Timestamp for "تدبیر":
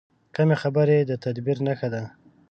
1.23-1.57